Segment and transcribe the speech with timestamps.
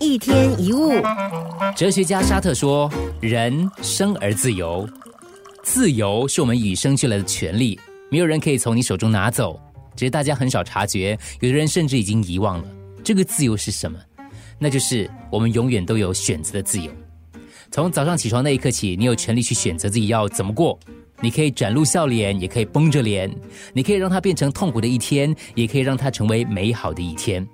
[0.00, 0.92] 一天一物，
[1.76, 2.90] 哲学家沙特说
[3.20, 4.88] ：“人生而自由，
[5.64, 7.78] 自由是我们与生俱来的权利，
[8.08, 9.60] 没有人可以从你手中拿走。
[9.96, 12.64] 只是大家很少察觉，有的人甚至已经遗忘了
[13.02, 13.98] 这个自由是什么。
[14.56, 16.92] 那就是我们永远都有选择的自由。
[17.72, 20.78] 从早上起床那一刻起，你有权利去选择自己要怎么过。
[21.20, 23.28] 你可以展露笑脸，也可以绷着脸；
[23.72, 27.44] 你可以让它变成痛苦的一天，也可以让它成为美好的一天。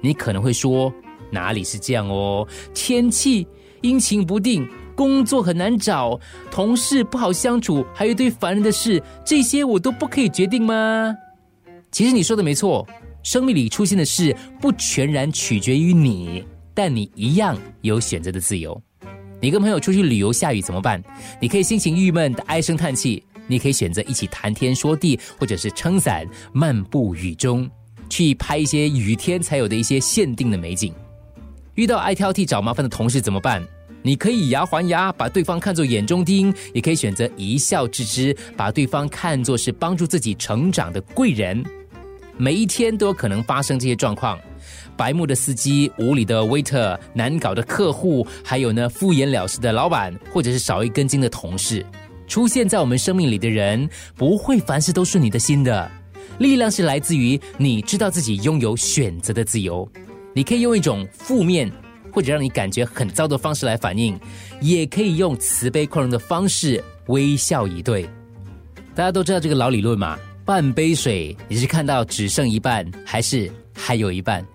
[0.00, 0.94] 你可能会说。”
[1.30, 2.46] 哪里是这样哦？
[2.74, 3.46] 天气
[3.82, 6.18] 阴晴不定，工作很难找，
[6.50, 11.14] 同事不好相处，还有一堆烦人的事，这些我都不可以决定吗？
[11.90, 12.86] 其实你说的没错，
[13.22, 16.44] 生命里出现的事不全然取决于你，
[16.74, 18.80] 但你一样有选择的自由。
[19.40, 21.02] 你跟朋友出去旅游，下雨怎么办？
[21.40, 27.70] 你可以心情郁闷的唉声叹气，你可以选择一起谈天说地，或者是撑伞漫步雨中，
[28.08, 30.92] 去拍一些雨天才有的一些限定的美景。
[31.76, 33.62] 遇到爱挑剔、找麻烦的同事怎么办？
[34.02, 41.62] 你可以以牙还牙，把对方看作眼中钉；也可以选择一笑置之，把对方看作是帮助自己成长的贵人。
[42.38, 44.38] 每一天都有可能发生这些状况：
[44.96, 51.84] 白目的司机、无理的 waiter、难搞的客户，还有呢敷衍了事的老板，或者是少一根筋的同事。
[52.26, 55.90] 出现在我们生命里的人，不会凡事都顺你的心的。
[56.38, 59.86] 力量是来自于你知道自己拥有选择的自由。
[60.36, 61.72] 你可以用一种负面
[62.12, 64.20] 或者让你感觉很糟的方式来反应，
[64.60, 68.06] 也可以用慈悲宽容的方式微笑以对。
[68.94, 70.18] 大家都知道这个老理论嘛？
[70.44, 74.46] 半杯水，你是看到只剩一半，还是还有一半？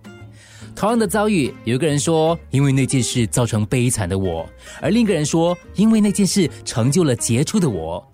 [0.76, 4.48] 同样的遭遇，有一个人说因为那件事造成悲惨的我，
[4.82, 8.08] 而另一个人说因为那件事成就了杰出的我。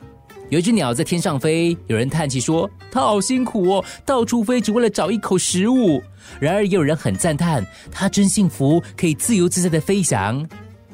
[0.49, 6.01] 有一只鸟在天上飞，有人叹气说：“它好辛苦哦，到处飞只为了找一口食物。”
[6.39, 10.47] 然而也有人很赞叹：“它真幸福，可以自由自在的飞翔。”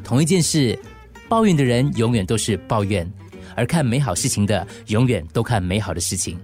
[0.03, 0.77] 同一件事，
[1.29, 3.07] 抱怨的人永远都是抱怨，
[3.55, 6.35] 而看美好事情的永远都看美好的事情。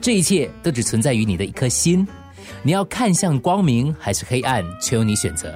[0.00, 2.08] 这一切都只存在于你的一颗心，
[2.62, 5.54] 你要看向光明还是黑暗，全由你选择。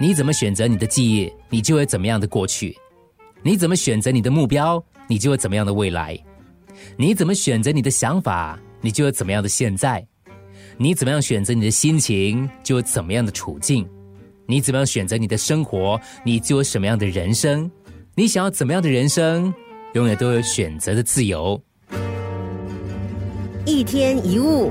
[0.00, 2.72] 你怎么选择你的记忆，你就会怎么样的过去；
[3.42, 4.82] 你怎么选择你的目标。
[5.10, 6.16] 你就有怎么样的未来？
[6.96, 10.00] 你怎么选择你的想法，你就有怎么样的现在；
[10.76, 13.84] 你怎么样选择你的心情，就有怎么样的处境；
[14.46, 17.68] 你怎么样选择你的生活，你就有什么样的人生。
[18.14, 19.52] 你想要怎么样的人生，
[19.94, 21.60] 永远都有选择的自由。
[23.66, 24.70] 一天一物。